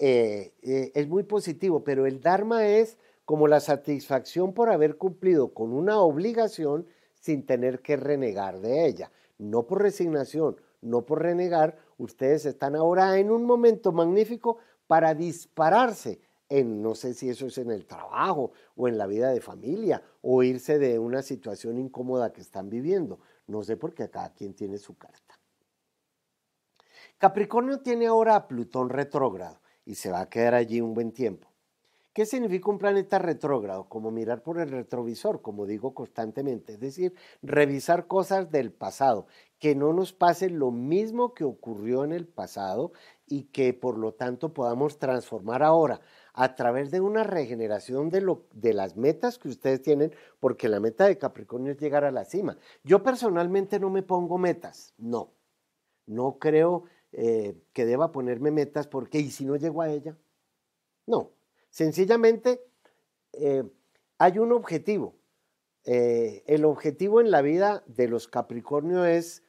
[0.00, 5.54] eh, eh, es muy positivo, pero el Dharma es como la satisfacción por haber cumplido
[5.54, 9.12] con una obligación sin tener que renegar de ella.
[9.38, 16.20] No por resignación, no por renegar, ustedes están ahora en un momento magnífico para dispararse
[16.48, 20.02] en, no sé si eso es en el trabajo o en la vida de familia,
[20.22, 23.20] o irse de una situación incómoda que están viviendo.
[23.46, 25.38] No sé por qué cada quien tiene su carta.
[27.18, 31.48] Capricornio tiene ahora a Plutón retrógrado y se va a quedar allí un buen tiempo.
[32.16, 33.90] ¿Qué significa un planeta retrógrado?
[33.90, 39.26] Como mirar por el retrovisor, como digo constantemente, es decir, revisar cosas del pasado,
[39.58, 42.92] que no nos pase lo mismo que ocurrió en el pasado
[43.26, 46.00] y que por lo tanto podamos transformar ahora
[46.36, 50.80] a través de una regeneración de, lo, de las metas que ustedes tienen, porque la
[50.80, 52.58] meta de Capricornio es llegar a la cima.
[52.84, 55.32] Yo personalmente no me pongo metas, no,
[56.04, 60.14] no creo eh, que deba ponerme metas porque ¿y si no llego a ella?
[61.06, 61.32] No,
[61.70, 62.62] sencillamente
[63.32, 63.64] eh,
[64.18, 65.16] hay un objetivo.
[65.84, 69.42] Eh, el objetivo en la vida de los Capricornio es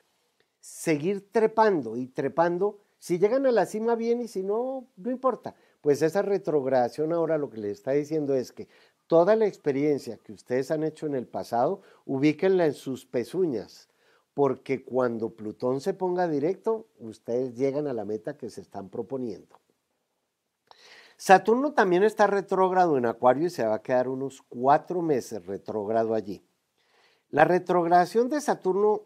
[0.61, 2.79] seguir trepando y trepando.
[2.97, 5.55] Si llegan a la cima bien y si no, no importa.
[5.81, 8.67] Pues esa retrogradación ahora lo que les está diciendo es que
[9.07, 13.89] toda la experiencia que ustedes han hecho en el pasado, ubíquenla en sus pezuñas,
[14.33, 19.59] porque cuando Plutón se ponga directo, ustedes llegan a la meta que se están proponiendo.
[21.15, 26.13] Saturno también está retrógrado en Acuario y se va a quedar unos cuatro meses retrógrado
[26.13, 26.45] allí.
[27.29, 29.01] La retrogradación de Saturno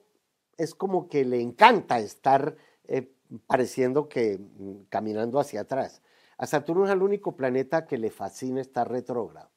[0.57, 3.15] es como que le encanta estar eh,
[3.47, 6.01] pareciendo que mm, caminando hacia atrás.
[6.41, 9.51] A Saturno es el único planeta que le fascina estar retrógrado.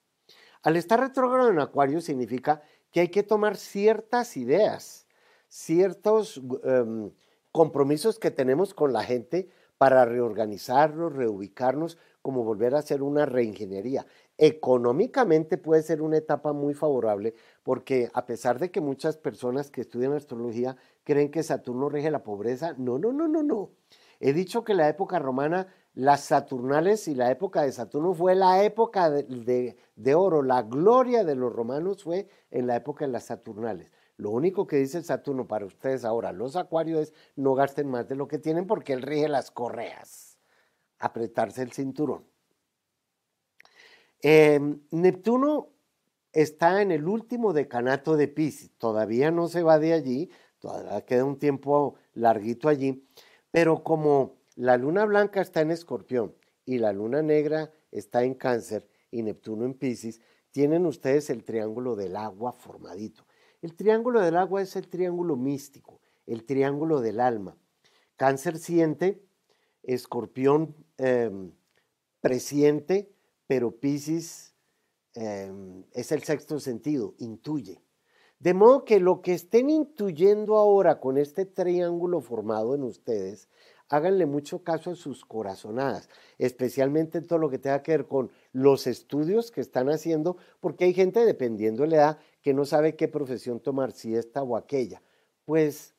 [0.62, 5.04] Al estar retrógrado en Acuario significa que hay que tomar ciertas ideas
[5.54, 7.12] ciertos em,
[7.52, 14.04] compromisos que tenemos con la gente para reorganizarnos, reubicarnos, como volver a hacer una reingeniería.
[14.36, 19.82] Económicamente puede ser una etapa muy favorable porque a pesar de que muchas personas que
[19.82, 23.70] estudian astrología creen que Saturno rige la pobreza, no, no, no, no, no.
[24.18, 28.64] He dicho que la época romana, las Saturnales y la época de Saturno fue la
[28.64, 33.24] época de, de oro, la gloria de los romanos fue en la época de las
[33.24, 33.90] Saturnales.
[34.16, 38.14] Lo único que dice Saturno para ustedes ahora, los acuarios, es no gasten más de
[38.16, 40.38] lo que tienen porque él rige las correas.
[40.98, 42.24] Apretarse el cinturón.
[44.20, 45.70] Em, Neptuno
[46.32, 48.70] está en el último decanato de Pisces.
[48.78, 50.30] Todavía no se va de allí,
[50.60, 53.06] todavía queda un tiempo larguito allí,
[53.50, 58.88] pero como la luna blanca está en Escorpión y la luna negra está en Cáncer
[59.10, 63.26] y Neptuno en Pisces, tienen ustedes el triángulo del agua formadito.
[63.60, 67.56] El triángulo del agua es el triángulo místico, el triángulo del alma.
[68.16, 69.24] Cáncer siente,
[69.82, 71.52] escorpión em,
[72.20, 73.12] presiente,
[73.46, 74.54] pero Pisces
[75.14, 77.82] em, es el sexto sentido, intuye.
[78.38, 83.48] De modo que lo que estén intuyendo ahora con este triángulo formado en ustedes,
[83.88, 86.08] háganle mucho caso a sus corazonadas,
[86.38, 90.84] especialmente en todo lo que tenga que ver con los estudios que están haciendo, porque
[90.84, 94.56] hay gente, dependiendo de la edad, que no sabe qué profesión tomar, si esta o
[94.56, 95.02] aquella.
[95.44, 95.94] Pues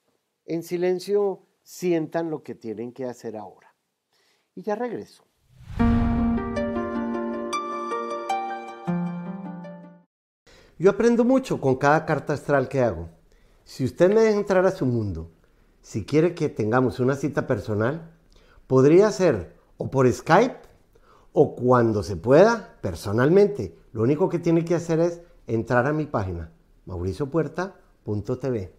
[0.45, 3.73] en silencio sientan lo que tienen que hacer ahora.
[4.53, 5.23] Y ya regreso.
[10.77, 13.09] Yo aprendo mucho con cada carta astral que hago.
[13.63, 15.31] Si usted me deja entrar a su mundo,
[15.85, 18.11] si quiere que tengamos una cita personal,
[18.65, 20.57] podría ser o por Skype
[21.31, 23.77] o cuando se pueda personalmente.
[23.91, 26.51] Lo único que tiene que hacer es entrar a mi página
[26.87, 28.73] mauriciopuerta.tv.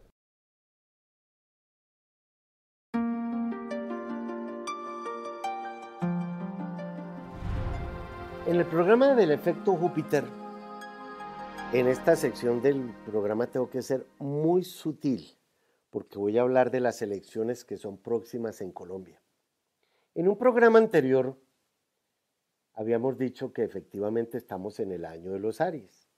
[8.46, 10.24] En el programa del efecto Júpiter,
[11.72, 15.36] en esta sección del programa tengo que ser muy sutil
[15.90, 19.20] porque voy a hablar de las elecciones que son próximas en Colombia.
[20.14, 21.38] En un programa anterior
[22.72, 26.08] habíamos dicho que efectivamente estamos en el año de los Aries.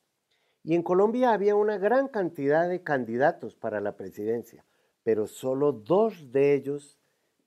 [0.65, 4.67] Y en Colombia había una gran cantidad de candidatos para la presidencia,
[5.03, 6.99] pero solo dos de ellos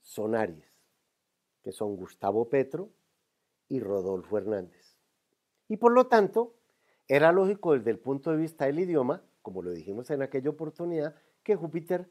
[0.02, 0.82] son Aries,
[1.62, 2.90] que son Gustavo Petro
[3.68, 4.98] y Rodolfo Hernández.
[5.68, 6.56] Y por lo tanto,
[7.08, 11.16] era lógico desde el punto de vista del idioma, como lo dijimos en aquella oportunidad,
[11.44, 12.10] que Júpiter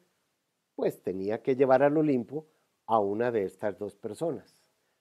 [0.74, 2.46] pues tenía que llevar al Olimpo
[2.86, 4.56] a una de estas dos personas.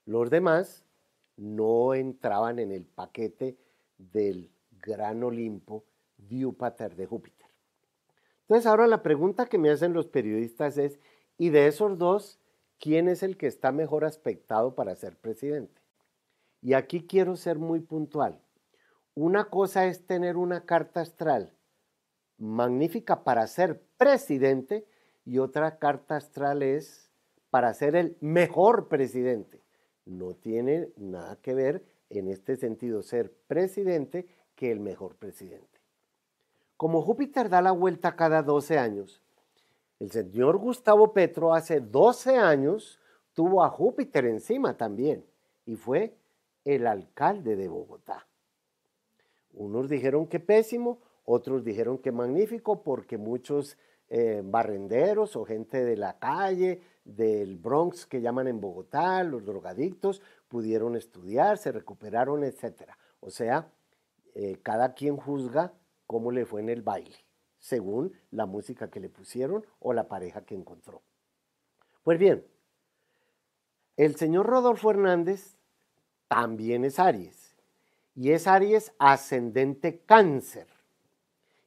[0.05, 0.85] Los demás
[1.37, 3.57] no entraban en el paquete
[3.97, 5.85] del gran Olimpo
[6.17, 7.47] Diúpater de Júpiter.
[8.41, 10.99] Entonces ahora la pregunta que me hacen los periodistas es,
[11.37, 12.39] ¿y de esos dos,
[12.79, 15.81] quién es el que está mejor aspectado para ser presidente?
[16.61, 18.41] Y aquí quiero ser muy puntual.
[19.15, 21.53] Una cosa es tener una carta astral
[22.39, 24.85] magnífica para ser presidente
[25.25, 27.11] y otra carta astral es
[27.49, 29.61] para ser el mejor presidente.
[30.05, 35.79] No tiene nada que ver en este sentido ser presidente que el mejor presidente.
[36.77, 39.21] Como Júpiter da la vuelta cada 12 años,
[39.99, 42.99] el señor Gustavo Petro hace 12 años
[43.33, 45.25] tuvo a Júpiter encima también
[45.65, 46.15] y fue
[46.63, 48.27] el alcalde de Bogotá.
[49.53, 50.99] Unos dijeron que pésimo,
[51.31, 53.77] otros dijeron que magnífico porque muchos
[54.09, 60.23] eh, barrenderos o gente de la calle, del Bronx que llaman en Bogotá, los drogadictos,
[60.47, 62.93] pudieron estudiar, se recuperaron, etc.
[63.19, 63.71] O sea,
[64.33, 65.71] eh, cada quien juzga
[66.07, 67.17] cómo le fue en el baile,
[67.59, 71.03] según la música que le pusieron o la pareja que encontró.
[72.01, 72.43] Pues bien,
[73.97, 75.57] el señor Rodolfo Hernández
[76.27, 77.55] también es Aries,
[78.15, 80.78] y es Aries ascendente cáncer.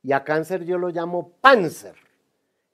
[0.03, 1.95] Y a cáncer yo lo llamo Panzer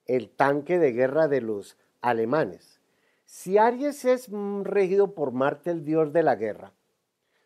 [0.09, 2.81] el tanque de guerra de los alemanes.
[3.25, 4.27] Si Aries es
[4.63, 6.73] regido por Marte, el dios de la guerra,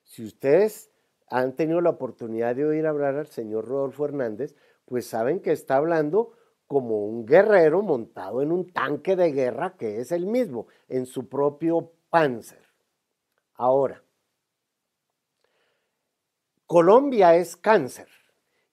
[0.06, 0.90] si ustedes
[1.28, 4.56] han tenido la oportunidad de oír hablar al señor Rodolfo Hernández,
[4.86, 6.32] pues saben que está hablando
[6.68, 11.28] como un guerrero montado en un tanque de guerra que es el mismo, en su
[11.28, 12.64] propio Panzer.
[13.56, 14.02] Ahora,
[16.66, 18.08] Colombia es cáncer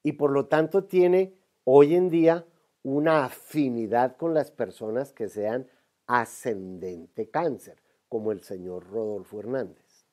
[0.03, 1.33] y por lo tanto tiene
[1.63, 2.45] hoy en día
[2.83, 5.67] una afinidad con las personas que sean
[6.07, 7.77] ascendente cáncer,
[8.09, 10.05] como el señor Rodolfo Hernández.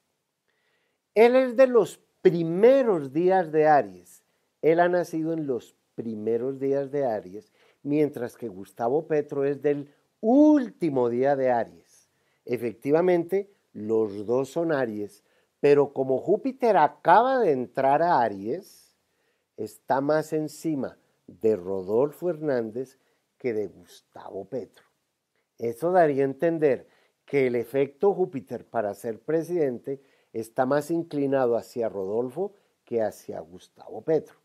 [1.14, 4.22] Él es de los primeros días de Aries.
[4.62, 9.92] Él ha nacido en los primeros días de Aries, mientras que Gustavo Petro es del
[10.20, 12.08] último día de Aries.
[12.44, 15.24] Efectivamente, los dos son Aries,
[15.60, 18.87] pero como Júpiter acaba de entrar a Aries,
[19.58, 22.98] está más encima de Rodolfo Hernández
[23.36, 24.84] que de Gustavo Petro.
[25.58, 26.86] Eso daría a entender
[27.26, 30.00] que el efecto Júpiter para ser presidente
[30.32, 32.54] está más inclinado hacia Rodolfo
[32.84, 34.36] que hacia Gustavo Petro.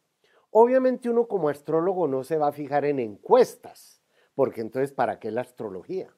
[0.50, 4.02] Obviamente uno como astrólogo no se va a fijar en encuestas,
[4.36, 6.14] porque entonces ¿para qué la astrología?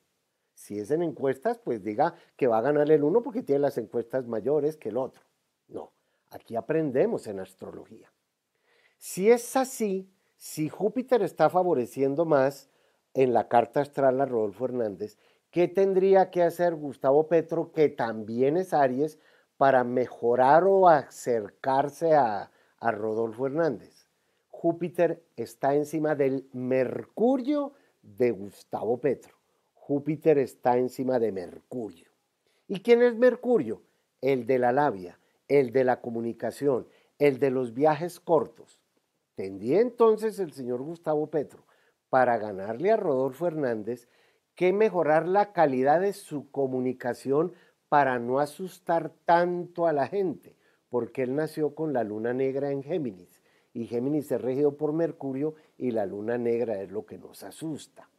[0.53, 3.77] Si es en encuestas, pues diga que va a ganar el uno porque tiene las
[3.77, 5.21] encuestas mayores que el otro.
[5.67, 5.91] No,
[6.29, 8.14] aquí aprendemos en astrología.
[9.07, 12.71] Si es así, si Júpiter está favoreciendo más
[13.13, 15.19] en la carta astral a Rodolfo Hernández,
[15.51, 19.19] ¿qué tendría que hacer Gustavo Petro, que también es Aries,
[19.57, 22.49] para mejorar o acercarse a,
[22.79, 24.09] a Rodolfo Hernández?
[24.49, 29.35] Júpiter está encima del Mercurio de Gustavo Petro.
[29.75, 32.09] Júpiter está encima de Mercurio.
[32.67, 33.83] ¿Y quién es Mercurio?
[34.19, 36.87] El de la labia, el de la comunicación,
[37.19, 38.81] el de los viajes cortos.
[39.35, 41.65] Tendría entonces el señor Gustavo Petro,
[42.09, 44.07] para ganarle a Rodolfo Hernández,
[44.55, 47.53] que mejorar la calidad de su comunicación
[47.89, 50.55] para no asustar tanto a la gente,
[50.89, 53.41] porque él nació con la luna negra en Géminis,
[53.73, 58.09] y Géminis es regido por Mercurio y la luna negra es lo que nos asusta.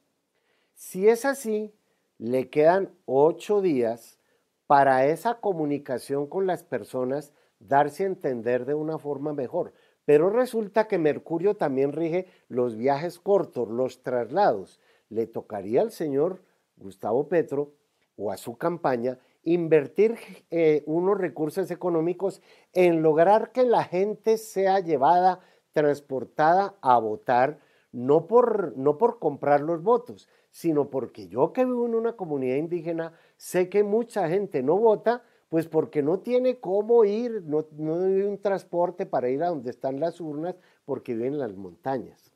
[0.75, 1.73] Si es así,
[2.19, 4.19] le quedan ocho días
[4.67, 9.73] para esa comunicación con las personas darse a entender de una forma mejor.
[10.07, 14.81] Pero resulta que Mercurio también rige los viajes cortos, los traslados.
[15.11, 16.43] Le tocaría al señor
[16.77, 17.75] Gustavo Petro
[18.17, 20.17] o a su campaña invertir
[20.51, 22.41] eh, unos recursos económicos
[22.73, 25.41] en lograr que la gente sea llevada,
[25.73, 27.59] transportada a votar,
[27.93, 32.57] no por, no por comprar los votos, sino porque yo que vivo en una comunidad
[32.57, 38.05] indígena sé que mucha gente no vota Pues porque no tiene cómo ir, no, no
[38.05, 42.33] hay un transporte para ir a donde están las urnas, porque viven en las montañas.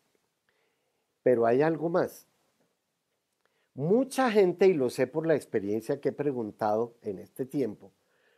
[1.22, 2.26] Pero hay algo más.
[3.74, 7.92] Mucha gente, y lo sé por la experiencia que he preguntado en este tiempo,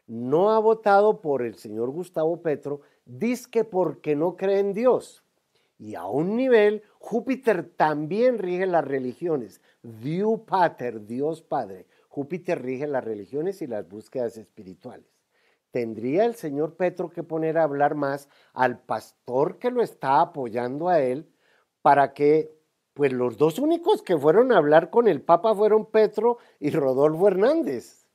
[0.06, 2.80] no ha votado por el señor Gustavo Petro,
[3.50, 5.24] que porque no cree en Dios.
[5.78, 9.60] Y a un nivel, Júpiter también rige las religiones.
[9.82, 11.86] Diu Pater, Dios Padre.
[12.12, 15.06] Júpiter rige las religiones y las búsquedas espirituales.
[15.70, 20.90] Tendría el señor Petro que poner a hablar más al pastor que lo está apoyando
[20.90, 21.32] a él
[21.80, 22.54] para que,
[22.92, 27.28] pues los dos únicos que fueron a hablar con el Papa fueron Petro y Rodolfo
[27.28, 28.06] Hernández.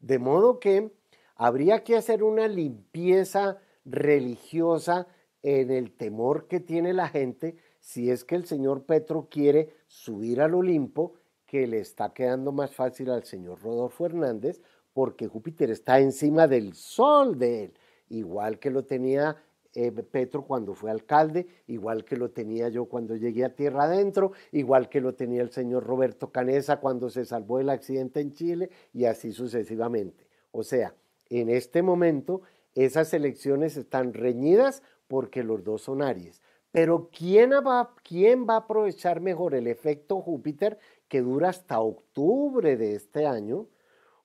[0.00, 0.90] De modo que
[1.34, 5.08] habría que hacer una limpieza religiosa
[5.42, 10.40] en el temor que tiene la gente si es que el señor Petro quiere subir
[10.40, 11.16] al Olimpo,
[11.52, 14.62] que le está quedando más fácil al señor Rodolfo Hernández,
[14.94, 17.74] porque Júpiter está encima del sol de él,
[18.08, 19.36] igual que lo tenía
[19.74, 24.32] eh, Petro cuando fue alcalde, igual que lo tenía yo cuando llegué a tierra adentro,
[24.50, 28.70] igual que lo tenía el señor Roberto Canesa cuando se salvó del accidente en Chile
[28.94, 30.26] y así sucesivamente.
[30.52, 30.94] O sea,
[31.28, 32.40] en este momento
[32.74, 36.40] esas elecciones están reñidas porque los dos son Aries.
[36.70, 40.78] Pero ¿quién va, ¿quién va a aprovechar mejor el efecto Júpiter
[41.12, 43.68] que dura hasta octubre de este año?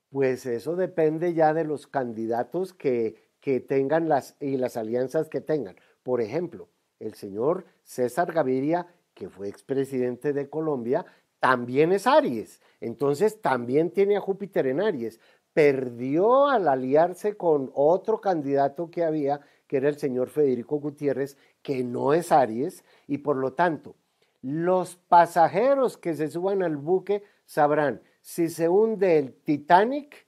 [0.10, 5.42] Pues eso depende ya de los candidatos que, que tengan las, y las alianzas que
[5.42, 5.76] tengan.
[6.02, 6.70] Por ejemplo,
[7.02, 11.06] el señor César Gaviria, que fue expresidente de Colombia,
[11.42, 12.62] también es Aries.
[12.80, 15.20] Entonces también tiene a Júpiter en Aries.
[15.52, 21.84] Perdió al aliarse con otro candidato que había, que era el señor Federico Gutiérrez, que
[21.84, 23.98] no es Aries, y por lo tanto,
[24.42, 30.28] los pasajeros que se suban al buque sabrán si se hunde el Titanic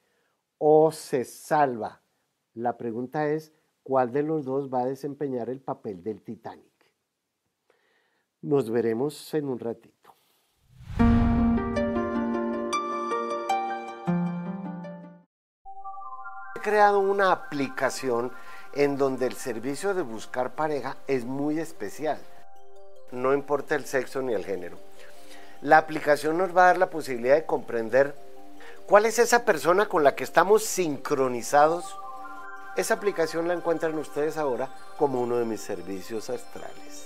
[0.58, 2.02] o se salva.
[2.54, 3.54] La pregunta es,
[3.84, 6.66] ¿cuál de los dos va a desempeñar el papel del Titanic?
[8.42, 10.16] Nos veremos en un ratito.
[16.56, 18.32] He creado una aplicación
[18.74, 22.20] en donde el servicio de buscar pareja es muy especial.
[23.12, 24.78] No importa el sexo ni el género.
[25.62, 28.16] La aplicación nos va a dar la posibilidad de comprender
[28.86, 31.98] cuál es esa persona con la que estamos sincronizados.
[32.76, 37.06] Esa aplicación la encuentran ustedes ahora como uno de mis servicios astrales.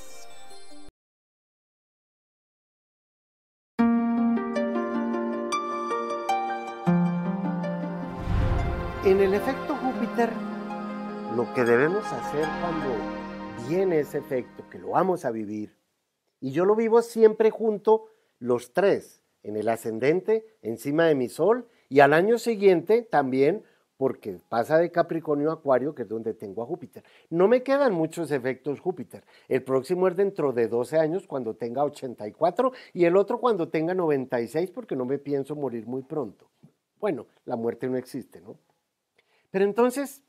[9.05, 10.29] En el efecto Júpiter
[11.35, 15.75] lo que debemos hacer cuando viene ese efecto, que lo vamos a vivir,
[16.43, 21.67] y yo lo vivo siempre junto los tres, en el ascendente, encima de mi sol,
[21.87, 23.63] y al año siguiente también,
[23.97, 27.03] porque pasa de Capricornio a Acuario, que es donde tengo a Júpiter.
[27.29, 29.23] No me quedan muchos efectos Júpiter.
[29.47, 33.93] El próximo es dentro de 12 años, cuando tenga 84, y el otro cuando tenga
[33.93, 36.49] 96, porque no me pienso morir muy pronto.
[36.99, 38.57] Bueno, la muerte no existe, ¿no?
[39.49, 40.23] Pero entonces,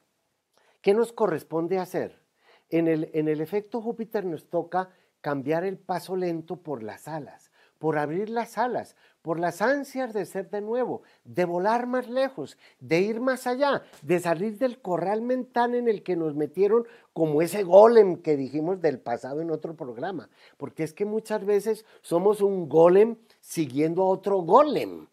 [0.85, 2.21] ¿Qué nos corresponde hacer?
[2.69, 4.91] En el, en el efecto Júpiter nos toca
[5.25, 10.27] cambiar el paso lento por las alas, por abrir las alas, por las ansias de
[10.27, 15.23] ser de nuevo, de volar más lejos, de ir más allá, de salir del corral
[15.23, 19.75] mental en el que nos metieron como ese golem que dijimos del pasado en otro
[19.75, 20.29] programa.
[20.59, 25.07] Porque es que muchas veces somos un golem siguiendo a otro golem.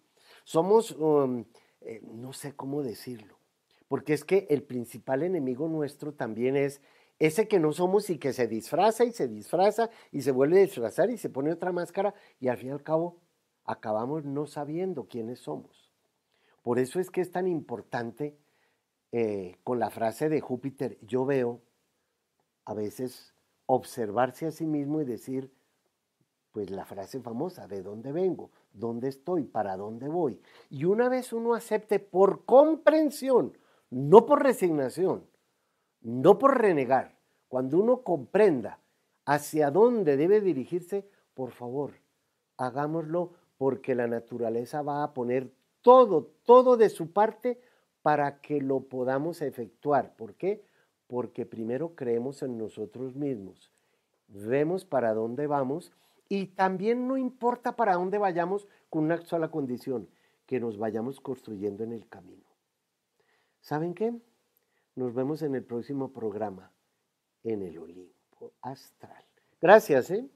[0.43, 1.45] Somos, um,
[1.80, 3.38] eh, no sé cómo decirlo,
[3.88, 6.82] porque es que el principal enemigo nuestro también es
[7.22, 10.64] ese que no somos y que se disfraza y se disfraza y se vuelve a
[10.64, 13.20] disfrazar y se pone otra máscara y al fin y al cabo
[13.64, 15.92] acabamos no sabiendo quiénes somos.
[16.64, 18.40] Por eso es que es tan importante
[19.12, 21.62] eh, con la frase de Júpiter, yo veo
[22.66, 23.36] a veces
[23.68, 25.54] observarse a sí mismo y decir,
[26.52, 28.50] pues la frase famosa, ¿de dónde vengo?
[28.74, 29.44] ¿Dónde estoy?
[29.44, 30.42] ¿Para dónde voy?
[30.72, 33.56] Y una vez uno acepte por comprensión
[33.92, 35.28] no por resignación,
[36.02, 37.16] no por renegar,
[37.47, 38.80] cuando uno comprenda
[39.26, 41.93] hacia dónde debe dirigirse, por favor,
[42.58, 47.62] hagámoslo porque la naturaleza va a poner todo, todo de su parte
[48.02, 50.16] para que lo podamos efectuar.
[50.16, 50.64] ¿Por qué?
[51.08, 53.72] Porque primero creemos en nosotros mismos,
[54.28, 55.91] vemos para dónde vamos
[56.30, 60.10] y también no importa para dónde vayamos con una sola condición,
[60.45, 62.45] que nos vayamos construyendo en el camino.
[63.60, 64.14] ¿Saben qué?
[64.96, 66.74] Nos vemos en el próximo programa
[67.44, 69.26] en el Olimpo Astral.
[69.62, 70.30] Gracias, ¿eh?